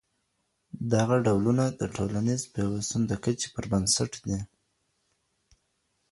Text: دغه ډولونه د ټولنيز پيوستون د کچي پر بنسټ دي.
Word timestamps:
دغه 0.93 1.15
ډولونه 1.25 1.65
د 1.79 1.81
ټولنيز 1.95 2.41
پيوستون 2.53 3.01
د 3.07 3.13
کچي 3.23 3.47
پر 3.55 3.65
بنسټ 3.71 4.11
دي. 4.27 4.39